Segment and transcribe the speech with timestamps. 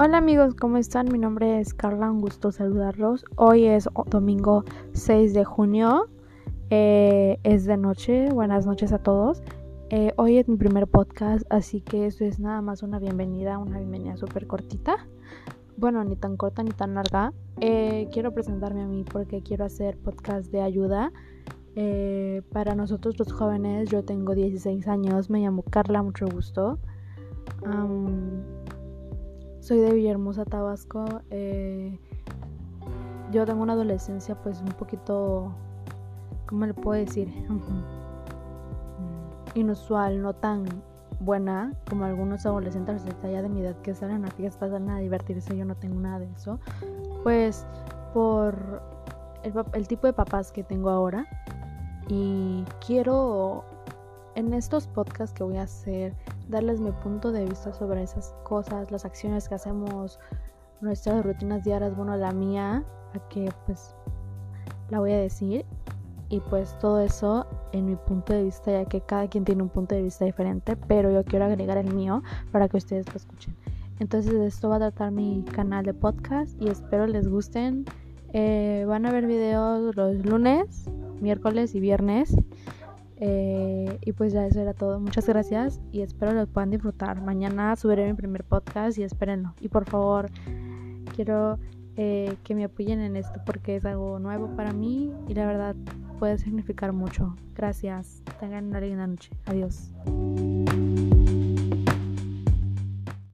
[0.00, 1.10] Hola amigos, ¿cómo están?
[1.10, 3.24] Mi nombre es Carla, un gusto saludarlos.
[3.34, 6.06] Hoy es domingo 6 de junio,
[6.70, 9.42] eh, es de noche, buenas noches a todos.
[9.90, 13.78] Eh, hoy es mi primer podcast, así que esto es nada más una bienvenida, una
[13.78, 15.04] bienvenida súper cortita.
[15.76, 17.32] Bueno, ni tan corta ni tan larga.
[17.60, 21.10] Eh, quiero presentarme a mí porque quiero hacer podcast de ayuda.
[22.52, 26.78] para nosotros los jóvenes, yo tengo 16 años, me llamo Carla, mucho gusto.
[29.68, 31.04] Soy de Villahermosa, Tabasco.
[31.28, 32.00] Eh,
[33.30, 35.52] yo tengo una adolescencia pues un poquito,
[36.46, 37.28] ¿cómo le puedo decir?
[39.54, 40.64] Inusual, no tan
[41.20, 45.54] buena como algunos adolescentes allá de mi edad que salen a fiestas, salen a divertirse.
[45.54, 46.58] Yo no tengo nada de eso.
[47.22, 47.66] Pues
[48.14, 48.80] por
[49.74, 51.26] el tipo de papás que tengo ahora.
[52.08, 53.66] Y quiero
[54.38, 56.14] en estos podcasts que voy a hacer
[56.48, 60.20] darles mi punto de vista sobre esas cosas, las acciones que hacemos,
[60.80, 63.96] nuestras rutinas diarias, bueno, la mía, a que pues
[64.90, 65.64] la voy a decir
[66.28, 69.70] y pues todo eso en mi punto de vista, ya que cada quien tiene un
[69.70, 73.56] punto de vista diferente, pero yo quiero agregar el mío para que ustedes lo escuchen.
[73.98, 77.86] Entonces de esto va a tratar mi canal de podcast y espero les gusten.
[78.32, 80.88] Eh, van a ver videos los lunes,
[81.20, 82.36] miércoles y viernes.
[83.20, 85.00] Eh, y pues ya eso era todo.
[85.00, 87.20] Muchas gracias y espero lo puedan disfrutar.
[87.20, 89.54] Mañana subiré mi primer podcast y espérenlo.
[89.60, 90.30] Y por favor,
[91.14, 91.58] quiero
[91.96, 95.74] eh, que me apoyen en esto porque es algo nuevo para mí y la verdad
[96.18, 97.34] puede significar mucho.
[97.54, 98.22] Gracias.
[98.38, 99.30] Tengan una linda noche.
[99.46, 99.90] Adiós.